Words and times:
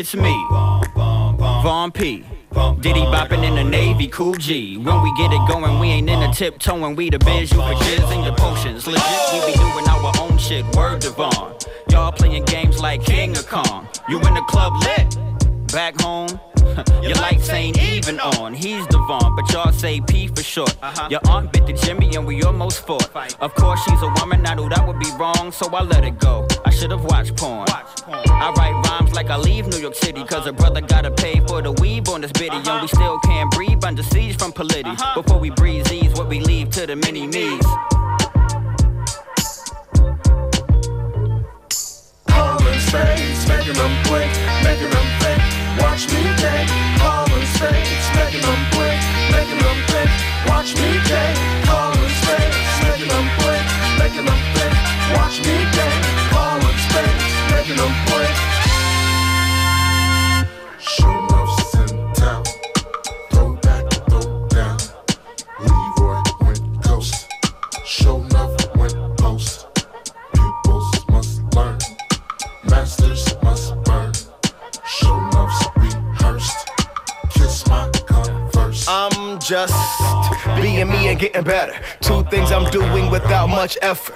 It's 0.00 0.14
me, 0.14 0.46
Von 0.94 1.90
P. 1.90 2.24
Diddy 2.78 3.00
bopping 3.00 3.42
in 3.42 3.56
the 3.56 3.64
Navy, 3.64 4.06
cool 4.06 4.34
G. 4.34 4.76
When 4.76 5.02
we 5.02 5.12
get 5.16 5.32
it 5.32 5.40
going, 5.48 5.80
we 5.80 5.88
ain't 5.88 6.08
in 6.08 6.20
the 6.20 6.28
tiptoeing. 6.28 6.94
We 6.94 7.10
the 7.10 7.18
biz, 7.18 7.50
you 7.50 7.58
for 7.58 7.74
jizz 7.74 8.12
and 8.14 8.24
your 8.24 8.36
potions. 8.36 8.86
Legit, 8.86 9.02
we 9.32 9.52
be 9.52 9.58
doing 9.58 9.88
our 9.88 10.12
own 10.20 10.38
shit. 10.38 10.64
Word 10.76 11.02
Vaughn. 11.02 11.52
Y'all 11.90 12.12
playing 12.12 12.44
games 12.44 12.78
like 12.80 13.04
King 13.04 13.36
of 13.36 13.48
Kong. 13.48 13.88
You 14.08 14.20
in 14.20 14.34
the 14.34 14.42
club 14.42 14.72
lit? 14.84 15.18
Back 15.72 16.00
home, 16.00 16.28
your 17.02 17.14
lights 17.16 17.48
ain't 17.50 17.80
even 17.82 18.20
on. 18.20 18.54
He's 18.54 18.86
Devon, 18.86 19.34
but 19.36 19.52
y'all 19.52 19.72
say 19.72 20.00
P 20.00 20.28
for 20.28 20.42
short. 20.42 20.76
Uh-huh. 20.82 21.08
Your 21.10 21.20
aunt 21.28 21.52
bit 21.52 21.66
the 21.66 21.72
Jimmy 21.72 22.14
and 22.16 22.26
we 22.26 22.42
almost 22.42 22.86
fought. 22.86 23.10
Of 23.40 23.54
course, 23.54 23.82
she's 23.84 24.02
a 24.02 24.12
woman, 24.20 24.46
I 24.46 24.54
knew 24.54 24.68
that 24.68 24.86
would 24.86 24.98
be 24.98 25.10
wrong, 25.18 25.52
so 25.52 25.68
I 25.74 25.82
let 25.82 26.04
it 26.04 26.18
go. 26.18 26.46
I 26.64 26.70
should 26.70 26.90
have 26.90 27.04
watched 27.04 27.36
porn. 27.36 27.66
I 27.70 28.52
write 28.56 28.74
rhymes 28.88 29.12
like 29.14 29.30
I 29.30 29.36
leave 29.36 29.66
New 29.66 29.78
York 29.78 29.94
City, 29.94 30.24
cause 30.24 30.46
a 30.46 30.52
brother 30.52 30.80
gotta 30.80 31.10
pay 31.10 31.40
for 31.46 31.62
the 31.62 31.72
weave 31.72 32.08
on 32.08 32.20
this 32.20 32.32
bitty. 32.32 32.56
And 32.56 32.82
we 32.82 32.88
still 32.88 33.18
can't 33.20 33.50
breathe 33.50 33.84
under 33.84 34.02
siege 34.02 34.36
from 34.36 34.52
Polity. 34.52 34.94
Before 35.14 35.38
we 35.38 35.50
breathe 35.50 35.86
these, 35.86 36.12
what 36.14 36.28
we 36.28 36.40
leave 36.40 36.70
to 36.70 36.86
the 36.86 36.96
mini 36.96 37.26
me's. 37.26 37.64
Space, 42.88 43.46
making 43.48 43.74
them 43.74 43.92
blink, 44.08 44.32
making 44.64 44.88
them 44.88 45.08
think. 45.20 45.42
Watch 45.80 46.08
me 46.08 46.22
take 46.40 46.68
all 47.04 47.28
in 47.36 47.44
space, 47.56 48.06
making 48.16 48.40
them 48.40 48.60
blink, 48.72 49.00
making 49.30 49.60
them 49.60 49.78
think. 49.92 50.10
Watch 50.48 50.74
me 50.80 50.88
take 51.04 51.38
all 51.68 51.92
in 51.92 52.10
space, 52.22 52.56
making 52.88 53.08
them 53.12 53.26
blink, 53.38 53.66
making 54.00 54.24
them 54.24 54.40
think. 54.56 54.74
Watch 55.16 55.36
me 55.44 55.56
take 55.76 56.04
all 56.32 56.56
in 56.56 56.76
space, 56.88 57.24
making 57.52 57.76
them 57.76 57.92
blink. 58.08 58.57
Just 79.48 79.72
being 80.60 80.88
me 80.90 81.08
and 81.08 81.18
getting 81.18 81.42
better. 81.42 81.74
Two 82.00 82.22
things 82.24 82.52
I'm 82.52 82.70
doing 82.70 83.10
without 83.10 83.48
much 83.48 83.78
effort. 83.80 84.14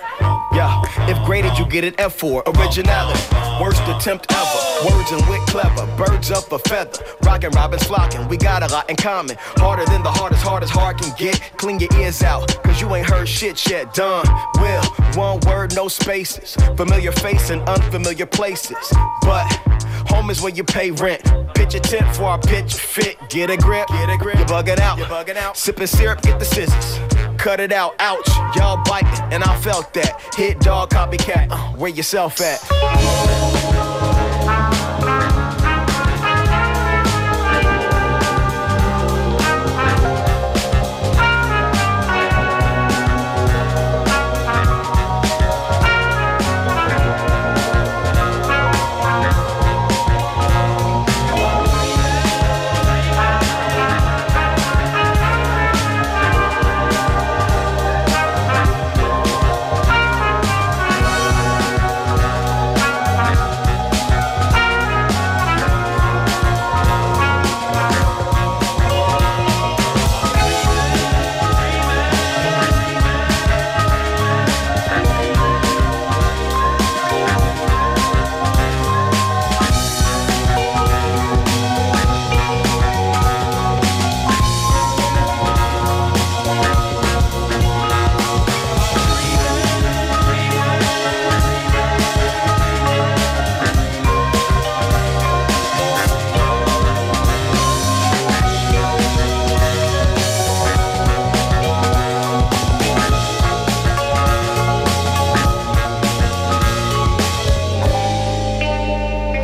Yeah, 0.53 0.83
if 1.09 1.17
graded, 1.25 1.57
you 1.59 1.65
get 1.65 1.85
an 1.85 1.95
F 1.97 2.15
for 2.15 2.43
originality. 2.47 3.23
Worst 3.59 3.81
attempt 3.85 4.31
ever. 4.31 4.91
Words 4.91 5.11
and 5.13 5.27
wit 5.31 5.41
clever. 5.49 5.87
Birds 5.97 6.31
up 6.31 6.53
a 6.53 6.59
feather. 6.59 7.03
Rockin' 7.23 7.51
Robin's 7.53 7.83
flocking. 7.85 8.29
We 8.29 8.37
got 8.37 8.63
a 8.63 8.71
lot 8.71 8.91
in 8.91 8.97
common. 8.97 9.37
Harder 9.57 9.87
than 9.87 10.03
the 10.03 10.11
hardest, 10.11 10.43
hardest 10.43 10.73
hard 10.73 10.99
can 10.99 11.15
get. 11.17 11.41
Clean 11.57 11.81
your 11.81 11.89
ears 11.99 12.23
out, 12.23 12.63
cause 12.63 12.79
you 12.83 12.95
ain't 12.95 13.09
heard 13.09 13.27
shit 13.27 13.71
yet. 13.71 13.95
Done. 13.95 14.27
Will. 14.57 14.85
One 15.15 15.41
word, 15.47 15.75
no 15.75 15.89
spaces. 15.89 16.57
Familiar 16.77 17.13
face 17.13 17.49
in 17.49 17.61
unfamiliar 17.61 18.27
places. 18.27 18.93
But 19.23 19.51
home 20.07 20.29
is 20.29 20.43
where 20.43 20.53
you 20.53 20.65
pay 20.65 20.91
rent. 20.91 21.23
Pitch 21.63 21.75
a 21.77 21.81
tent 21.81 22.17
for 22.17 22.25
our 22.25 22.41
pitch 22.41 22.75
fit. 22.75 23.17
Get 23.29 23.49
a 23.49 23.57
grip. 23.57 23.87
Get 23.87 24.11
a 24.11 24.17
grip. 24.17 24.37
You're 24.37 24.47
bugging 24.49 24.81
out. 24.81 24.99
You're 24.99 25.07
bugging 25.07 25.37
out. 25.37 25.57
Sipping 25.57 25.87
syrup, 25.87 26.21
get 26.21 26.41
the 26.41 26.45
scissors. 26.45 26.99
Cut 27.39 27.61
it 27.61 27.73
out, 27.73 27.95
ouch. 28.01 28.29
Y'all 28.57 28.83
biting, 28.85 29.33
and 29.33 29.45
I 29.45 29.57
felt 29.61 29.95
that. 29.95 30.21
Hit 30.35 30.59
dog, 30.59 30.91
copycat. 30.91 31.53
Uh, 31.53 31.57
where 31.77 31.93
yourself 31.93 32.41
at? 32.41 33.72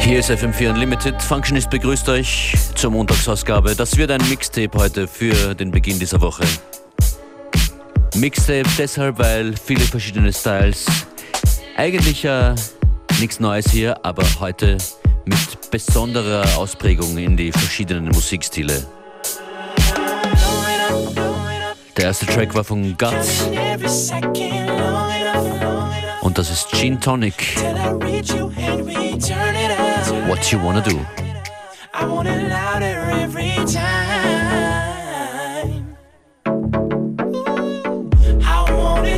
Hier 0.08 0.20
ist 0.20 0.30
FM4 0.30 0.70
Unlimited. 0.70 1.20
Functionist 1.20 1.69
begrüßt 1.69 2.08
euch 2.08 2.54
zur 2.74 2.91
Montagsausgabe. 2.92 3.74
Das 3.76 3.94
wird 3.98 4.10
ein 4.10 4.26
Mixtape 4.30 4.70
heute 4.78 5.06
für 5.06 5.54
den 5.54 5.70
Beginn 5.70 5.98
dieser 5.98 6.19
Woche. 6.22 6.44
Mixtape 8.14 8.66
deshalb, 8.78 9.19
weil 9.19 9.54
viele 9.62 9.82
verschiedene 9.82 10.32
Styles. 10.32 10.86
Eigentlich 11.76 12.24
äh, 12.24 12.54
nichts 13.20 13.38
Neues 13.38 13.70
hier, 13.70 14.02
aber 14.02 14.24
heute 14.41 14.78
mit 15.26 15.70
besonderer 15.70 16.56
Ausprägung 16.56 17.19
in 17.19 17.36
die 17.36 17.52
verschiedenen 17.52 18.06
Musikstile. 18.06 18.86
Der 21.98 22.04
erste 22.06 22.25
Track 22.25 22.54
war 22.54 22.64
von 22.64 22.96
Guts 22.96 23.46
und 26.22 26.38
das 26.38 26.50
ist 26.50 26.70
Gin 26.72 26.98
Tonic. 26.98 27.56
What 30.28 30.52
you 30.52 30.58
wanna 30.58 30.82
do? 30.82 31.00
I 31.94 32.04
want 32.04 32.28
it 32.28 32.48
louder 32.48 33.00
every 33.24 33.54
time. 33.64 34.58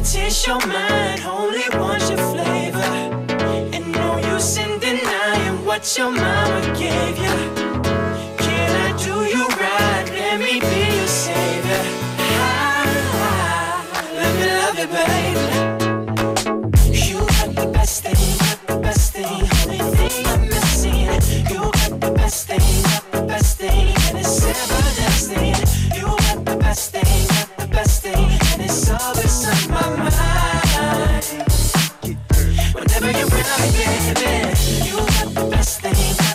I 0.00 0.03
taste 0.03 0.47
your 0.47 0.66
mind, 0.66 1.21
only 1.26 1.69
want 1.75 2.00
your 2.09 2.16
flavor. 2.32 2.91
And 3.75 3.93
no 3.93 4.16
use 4.32 4.56
in 4.56 4.78
denying 4.78 5.66
what 5.66 5.82
your 5.98 6.10
mama 6.10 6.60
gave 6.78 7.19
you. 7.19 7.37
Can 8.39 8.71
I 8.86 8.97
do 8.97 9.15
you 9.34 9.47
right? 9.47 10.06
Let 10.09 10.39
me 10.39 10.59
be 10.59 10.97
your 10.97 11.06
savior. 11.06 11.84
Ah, 12.18 14.09
let 14.15 14.34
me 14.36 14.47
love 14.47 14.78
you, 14.78 14.86
baby. 14.86 15.20
Best 26.71 26.93
thing, 26.93 27.27
the 27.59 27.67
best 27.67 28.03
thing, 28.03 28.15
and 28.15 28.63
it's 28.63 28.89
always 28.91 29.45
on 29.49 29.71
my 29.75 29.87
mind. 30.07 31.25
Whenever 32.75 33.11
you're 33.11 33.27
around 33.27 33.72
baby, 33.75 34.34
you 34.87 34.97
got 34.97 35.34
the 35.34 35.49
best 35.51 35.81
thing, 35.81 36.29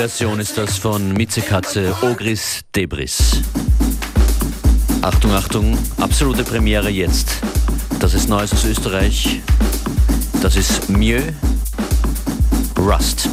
Albumversion 0.00 0.40
ist 0.40 0.56
das 0.56 0.78
von 0.78 1.12
Mitzekatze 1.12 1.94
Ogris 2.00 2.62
Debris. 2.74 3.42
Achtung, 5.02 5.32
Achtung, 5.32 5.78
absolute 5.98 6.42
Premiere 6.42 6.88
jetzt. 6.88 7.32
Das 7.98 8.14
ist 8.14 8.26
Neues 8.26 8.50
aus 8.54 8.64
Österreich. 8.64 9.42
Das 10.40 10.56
ist 10.56 10.88
Mieux 10.88 11.34
Rust. 12.78 13.28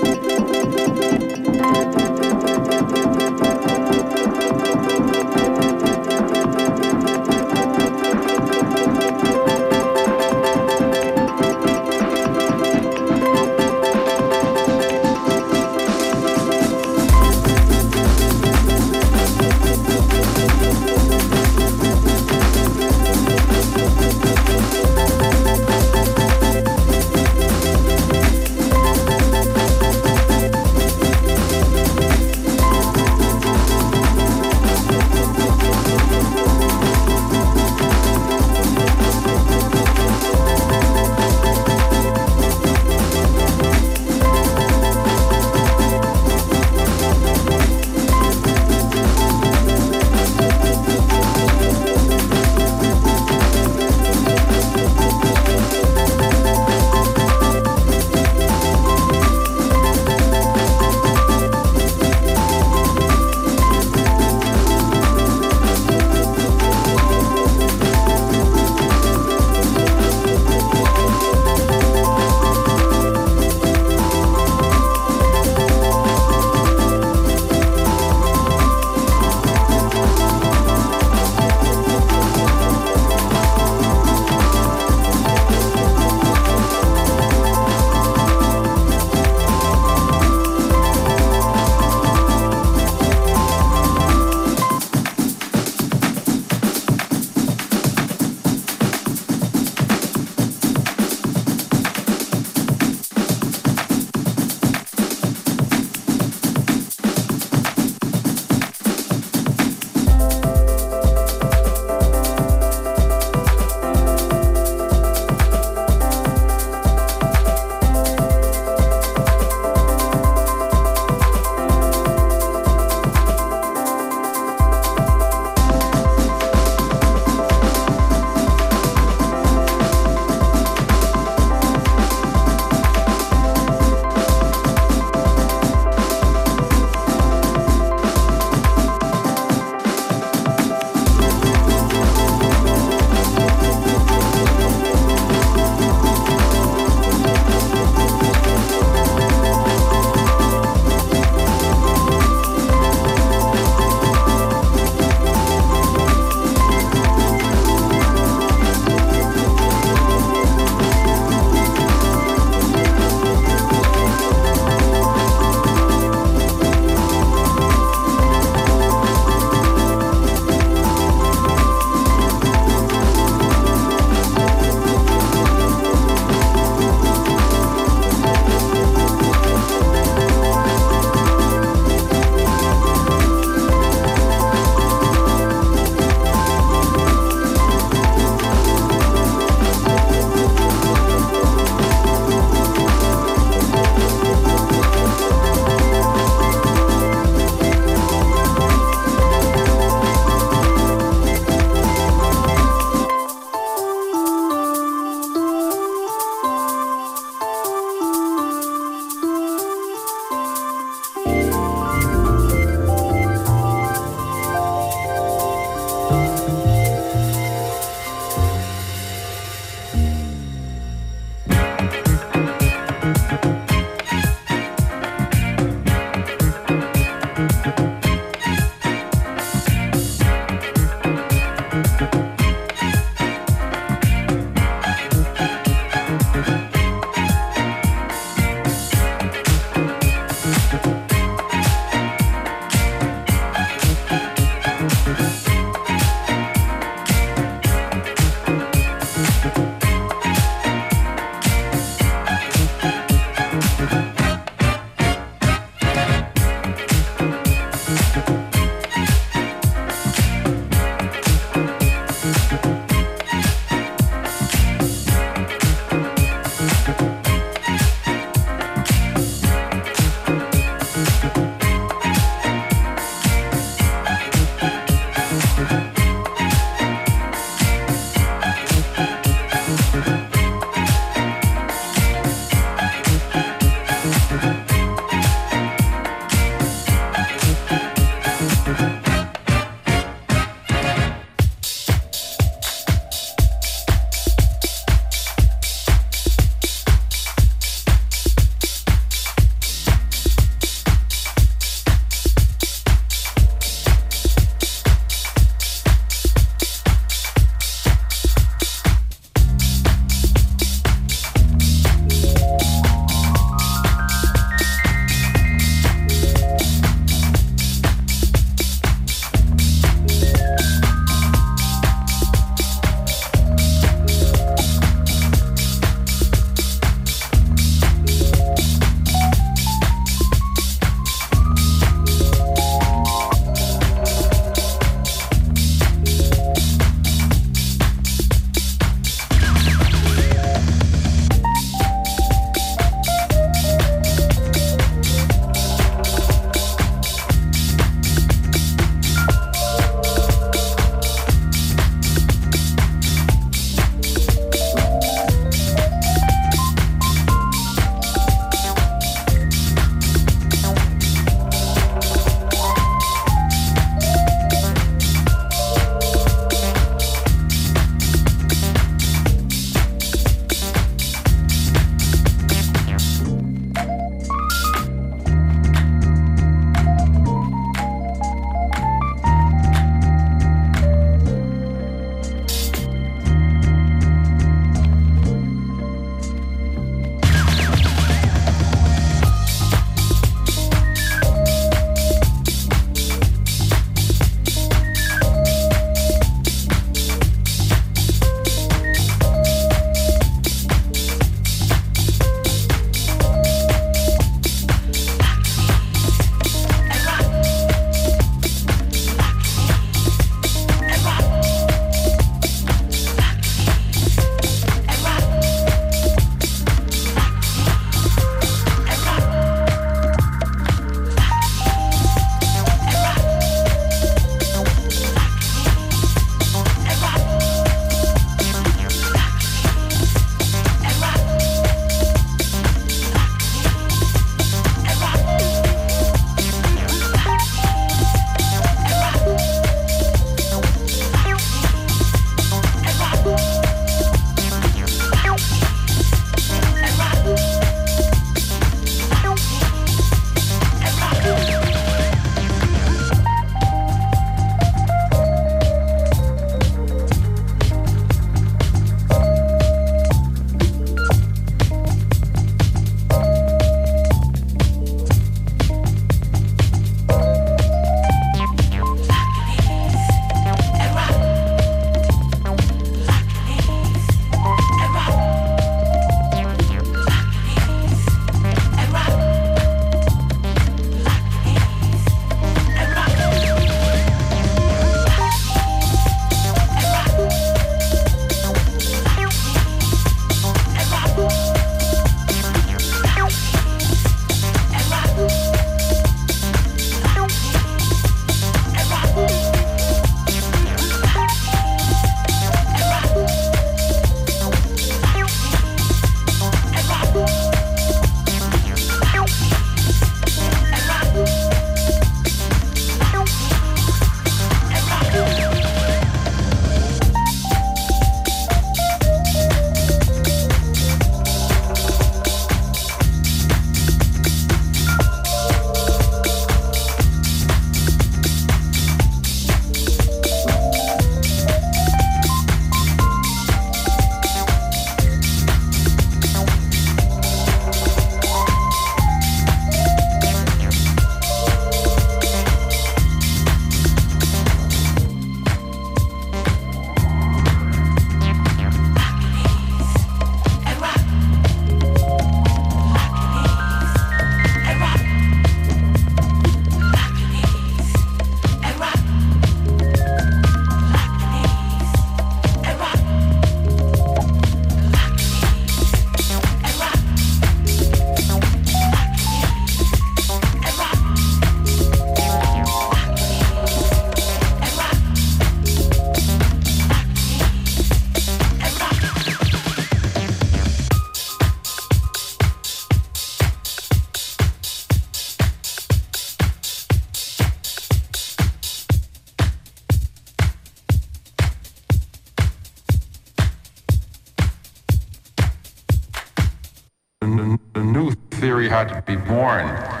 Had 598.71 598.87
to 598.87 599.01
be 599.01 599.17
born. 599.17 600.00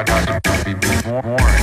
Had 0.00 0.08
had 0.08 0.42
to 0.44 0.64
be. 0.64 0.72
Born. 1.02 1.59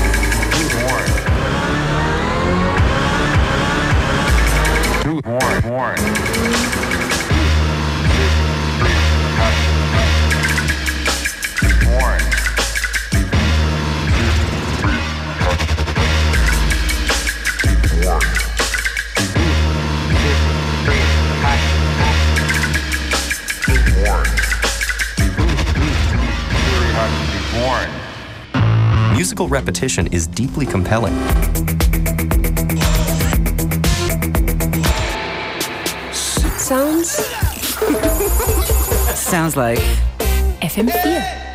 Repetition 29.58 30.06
is 30.12 30.28
deeply 30.28 30.68
compelling. 30.68 31.16
Sounds 36.14 37.10
Sounds 39.16 39.58
like 39.58 39.80
FM4. 40.62 41.47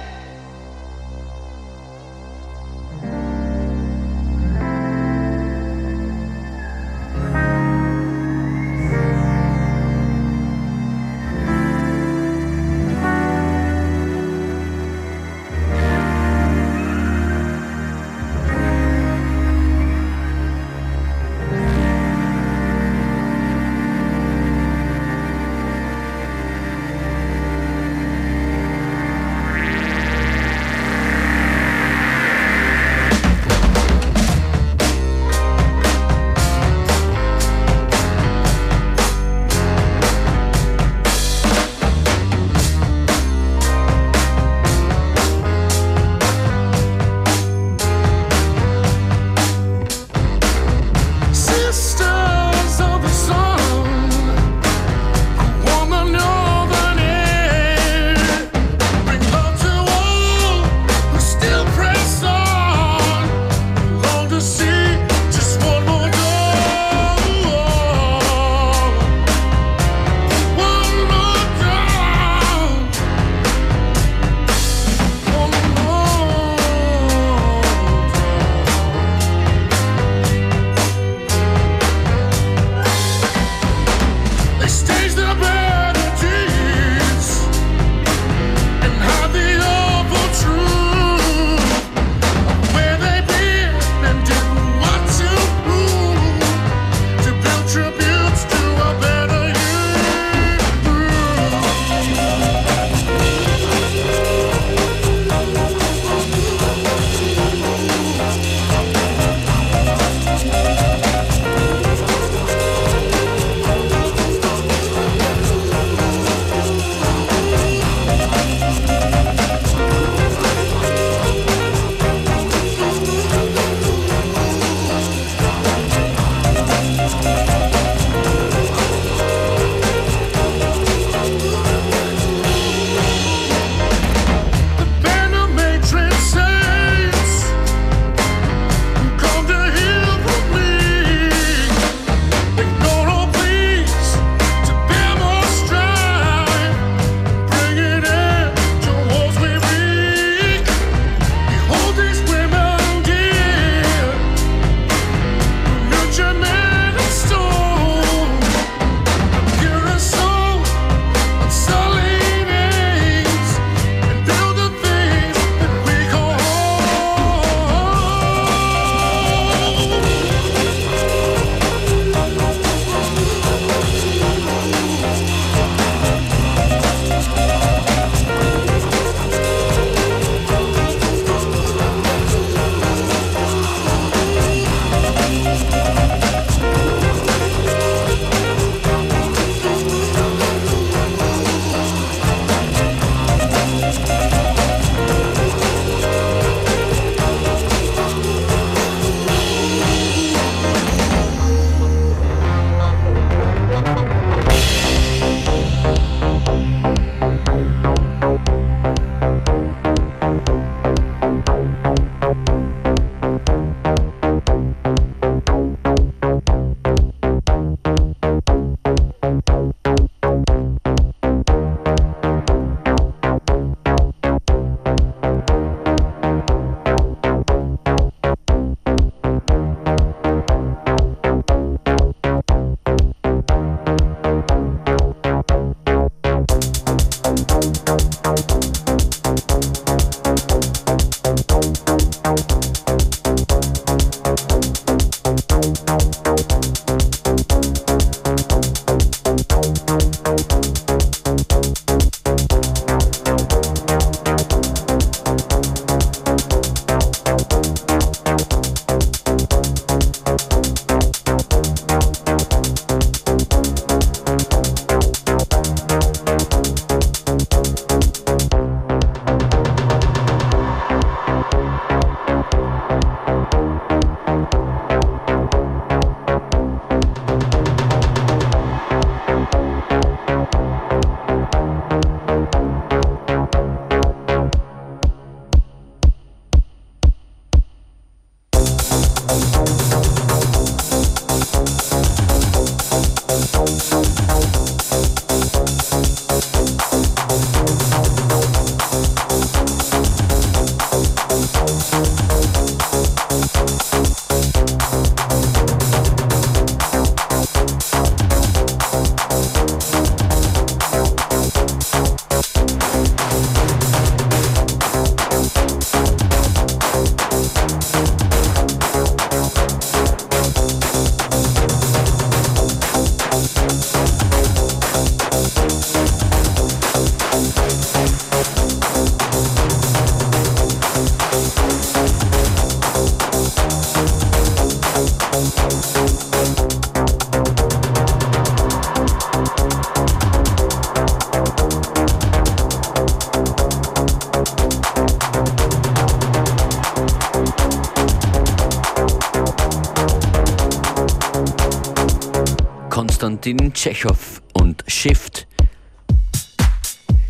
Konstantin 353.43 353.75
Tschechow 353.75 354.41
und 354.53 354.85
Shift. 354.87 355.49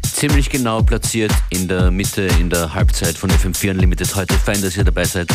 Ziemlich 0.02 0.50
genau 0.50 0.82
platziert 0.82 1.32
in 1.48 1.68
der 1.68 1.90
Mitte, 1.90 2.28
in 2.38 2.50
der 2.50 2.74
Halbzeit 2.74 3.16
von 3.16 3.30
FM4 3.30 3.70
Unlimited 3.70 4.14
heute. 4.14 4.34
Fein, 4.34 4.60
dass 4.60 4.76
ihr 4.76 4.84
dabei 4.84 5.06
seid. 5.06 5.30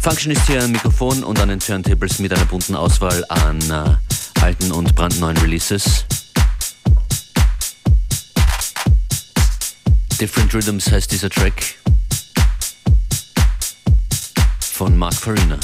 Function 0.00 0.32
ist 0.32 0.44
hier 0.48 0.64
am 0.64 0.72
Mikrofon 0.72 1.22
und 1.22 1.38
an 1.38 1.50
den 1.50 1.60
Turntables 1.60 2.18
mit 2.18 2.32
einer 2.32 2.46
bunten 2.46 2.74
Auswahl 2.74 3.24
an 3.28 3.60
äh, 3.70 4.42
alten 4.42 4.72
und 4.72 4.92
brandneuen 4.96 5.36
Releases. 5.36 6.04
Different 10.20 10.52
Rhythms 10.52 10.90
heißt 10.90 11.12
dieser 11.12 11.30
Track 11.30 11.62
von 14.60 14.98
Mark 14.98 15.14
Farina. 15.14 15.60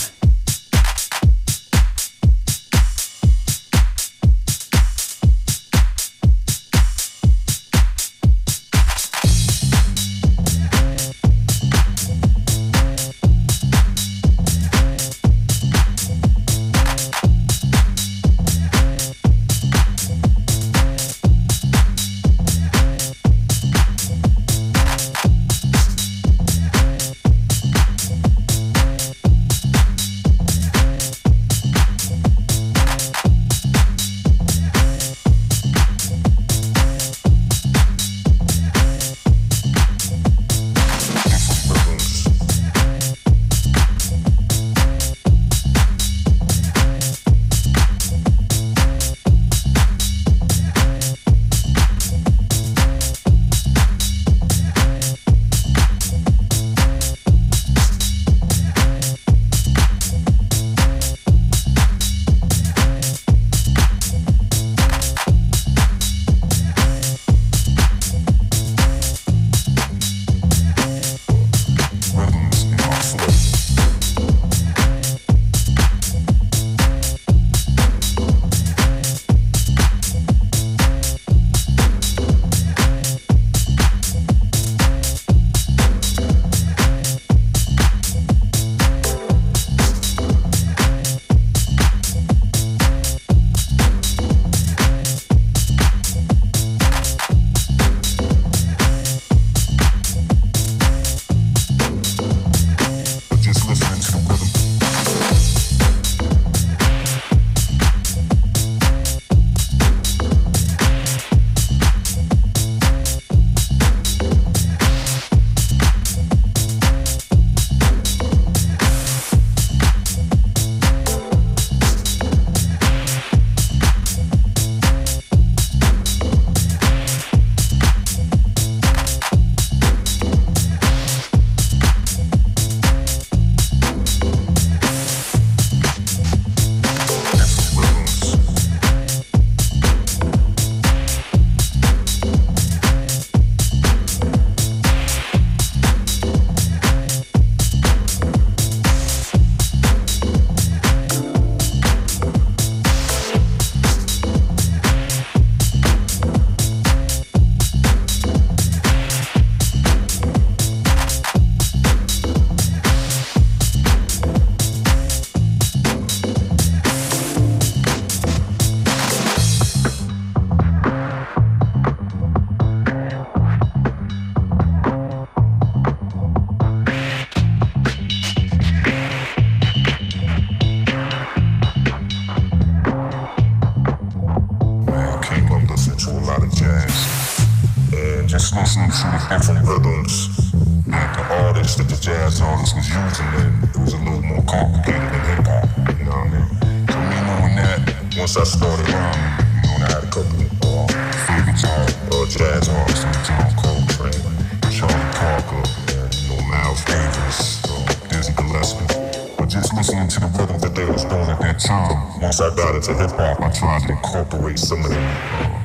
Time. 211.65 212.21
Once 212.21 212.41
I 212.41 212.55
got 212.55 212.75
into 212.75 212.95
hip 212.95 213.11
hop, 213.11 213.41
I 213.41 213.51
tried 213.51 213.83
to 213.87 213.93
incorporate 213.93 214.59
some 214.59 214.85
of 214.85 214.91
the 214.91 215.01
uh, 215.01 215.59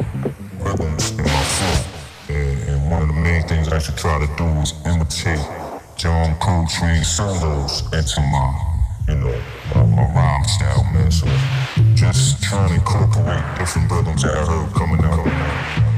rhythms 0.63 1.11
in 1.11 1.23
my 1.23 1.43
flow. 1.55 2.35
And, 2.35 2.69
and 2.69 2.91
one 2.91 3.01
of 3.03 3.07
the 3.09 3.13
main 3.21 3.43
things 3.47 3.67
I 3.67 3.79
should 3.79 3.97
try 3.97 4.17
to 4.19 4.27
do 4.37 4.47
is 4.61 4.73
imitate 4.85 5.45
John 5.97 6.37
Coltrane 6.39 7.03
solos 7.03 7.83
into 7.91 8.21
my, 8.21 8.47
you 9.09 9.15
know, 9.15 9.41
my, 9.75 10.05
rhyme 10.15 10.43
style, 10.45 10.83
man. 10.93 11.11
So 11.11 11.27
just 11.95 12.41
trying 12.43 12.69
to 12.69 12.75
incorporate 12.75 13.43
different 13.57 13.91
rhythms 13.91 14.23
that 14.23 14.37
I 14.37 14.45
heard 14.45 14.73
coming 14.73 15.03
out. 15.03 15.23
Coming 15.23 15.88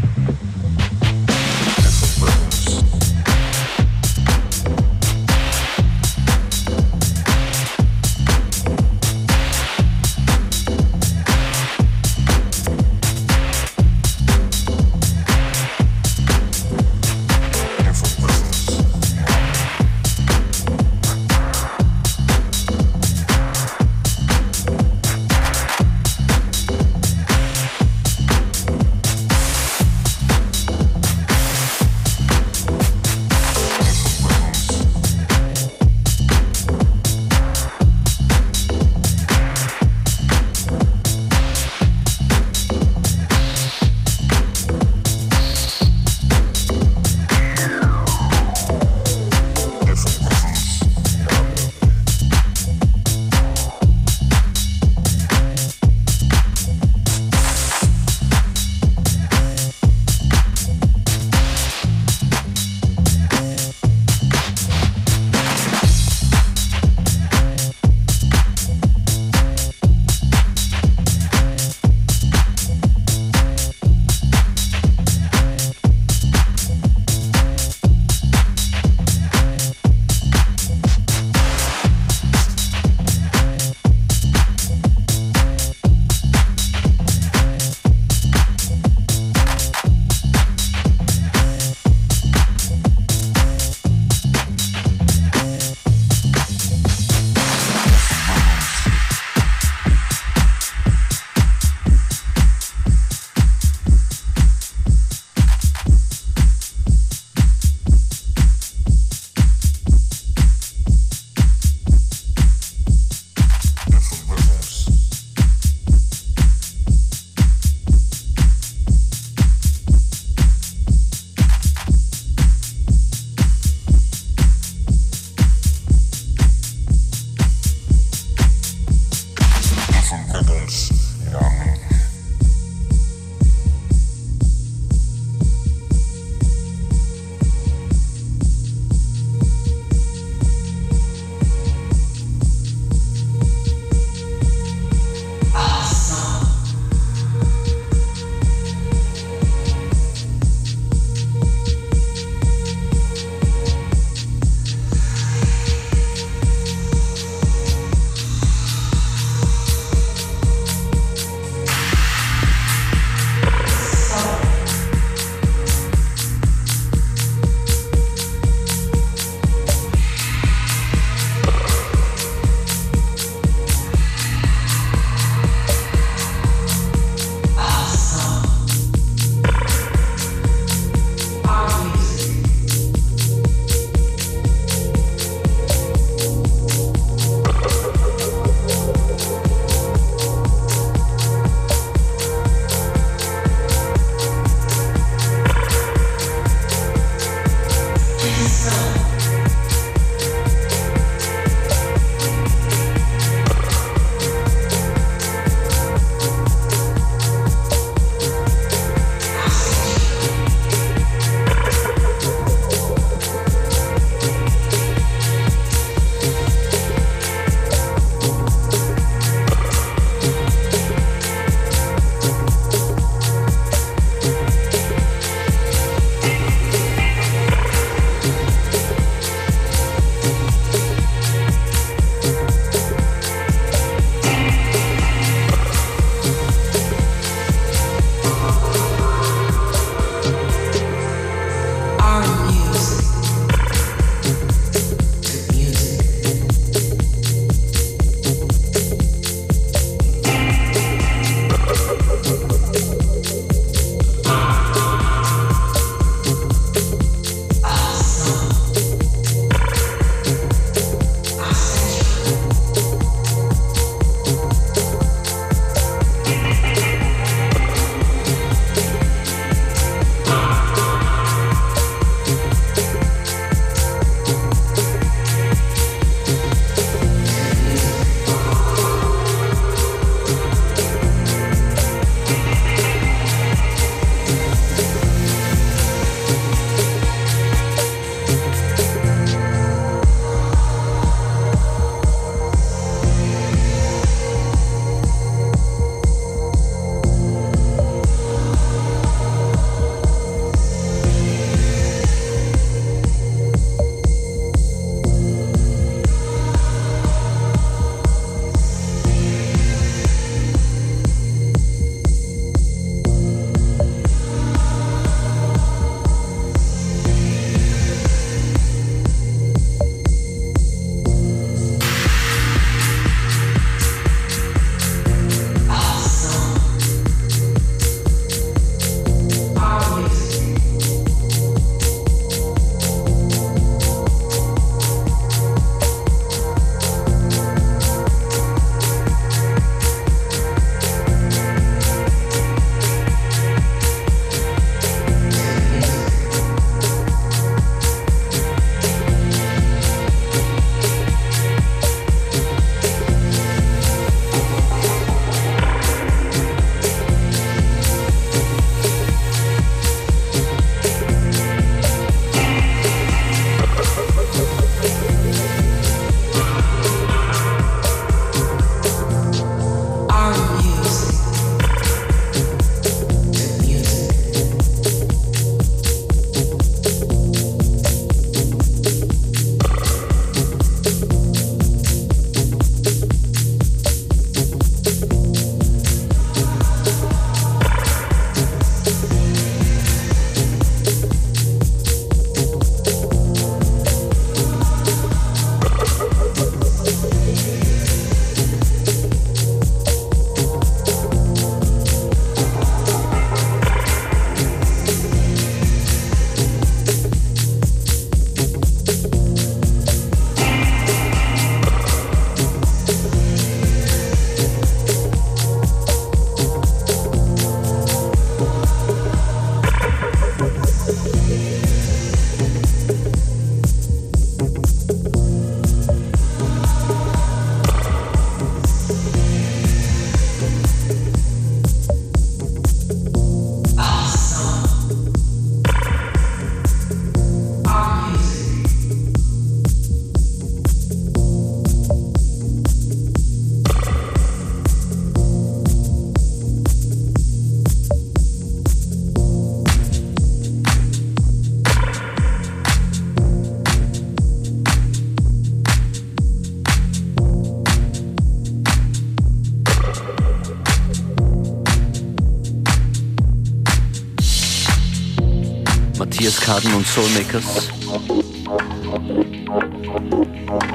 Kaden 466.71 466.75
und 466.75 466.87
Soulmakers. 466.87 467.69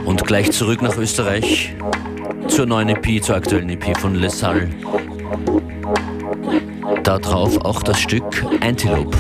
Und 0.05 0.25
gleich 0.25 0.51
zurück 0.53 0.83
nach 0.83 0.97
Österreich 0.97 1.75
zur 2.49 2.67
neuen 2.67 2.89
EP, 2.91 3.23
zur 3.23 3.37
aktuellen 3.37 3.71
EP 3.71 3.97
von 3.99 4.15
Les 4.15 4.39
Salle. 4.39 4.71
Da 7.03 7.19
auch 7.65 7.83
das 7.83 8.01
Stück 8.01 8.25
Antelope. 8.61 9.17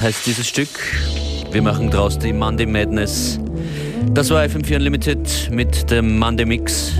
Heißt 0.00 0.26
dieses 0.26 0.46
Stück. 0.46 0.68
Wir 1.50 1.62
machen 1.62 1.90
draus 1.90 2.18
die 2.18 2.32
Monday 2.32 2.66
Madness. 2.66 3.40
Das 4.12 4.30
war 4.30 4.42
FM4 4.42 4.76
Unlimited 4.76 5.48
mit 5.50 5.90
dem 5.90 6.18
Monday 6.18 6.44
Mix. 6.44 6.92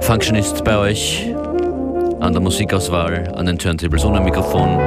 Functionist 0.00 0.62
bei 0.62 0.78
euch 0.78 1.34
an 2.20 2.32
der 2.32 2.40
Musikauswahl, 2.40 3.32
an 3.34 3.46
den 3.46 3.58
Turntables 3.58 4.04
ohne 4.04 4.20
Mikrofon. 4.20 4.78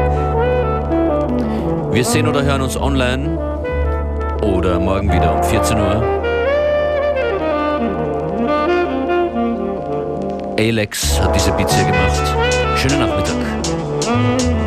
Wir 1.92 2.06
sehen 2.06 2.28
oder 2.28 2.42
hören 2.42 2.62
uns 2.62 2.78
online 2.78 3.38
oder 4.42 4.80
morgen 4.80 5.12
wieder 5.12 5.36
um 5.36 5.44
14 5.44 5.78
Uhr. 5.78 6.24
Alex 10.58 11.20
hat 11.22 11.36
diese 11.36 11.56
hier 11.56 11.86
gemacht. 11.86 12.24
Schönen 12.78 13.00
Nachmittag. 13.00 14.67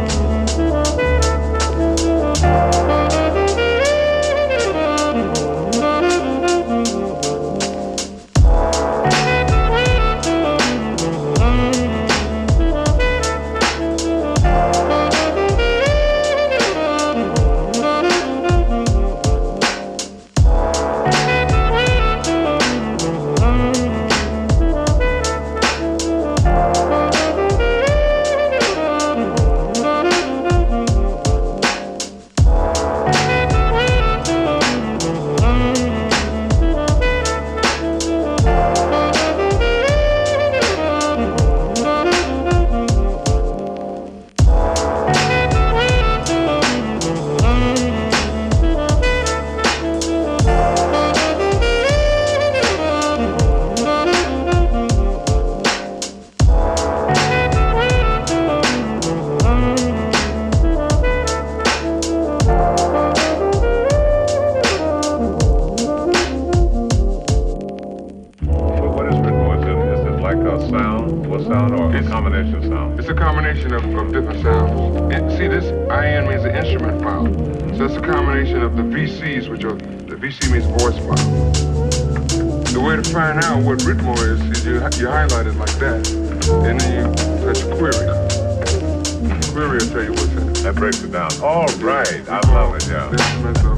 I 92.43 92.53
love 92.55 92.75
it, 92.75 92.89
yeah. 92.89 93.11
Instrumental. 93.11 93.77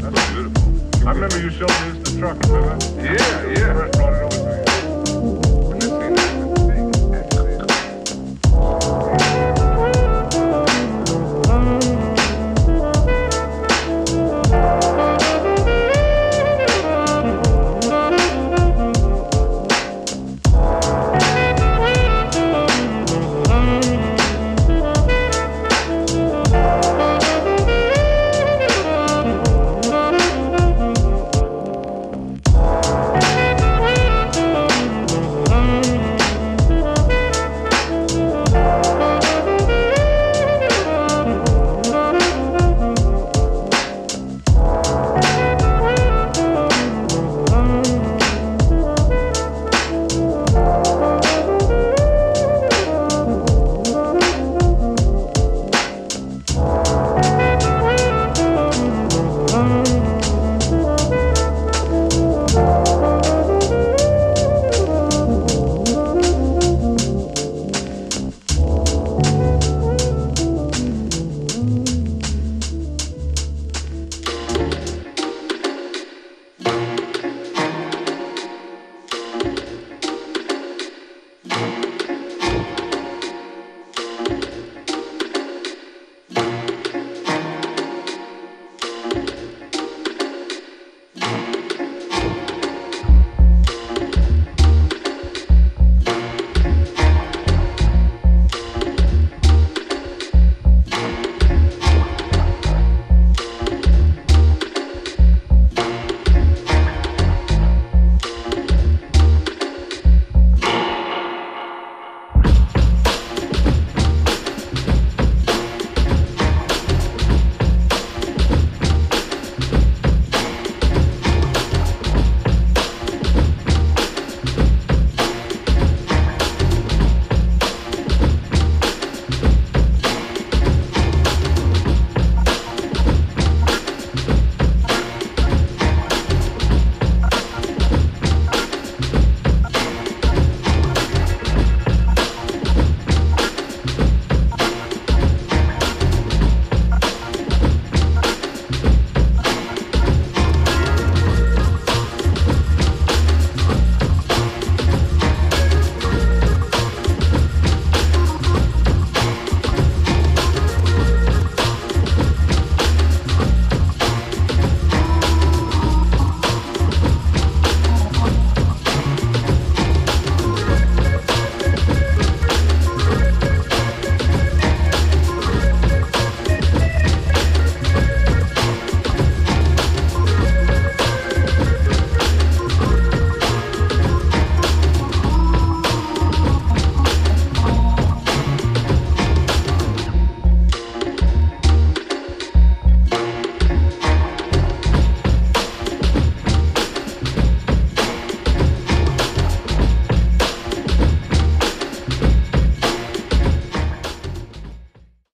That's 0.00 0.30
beautiful. 0.30 1.08
I 1.08 1.12
remember 1.12 1.40
you 1.40 1.50
showed 1.50 1.68
me 1.68 1.98
this 1.98 2.14
the 2.14 2.18
truck, 2.18 2.38
remember? 2.44 2.78
Yeah, 2.96 3.12
yeah. 3.50 3.74
First 3.74 3.92
brought 3.98 4.12
it 4.14 4.29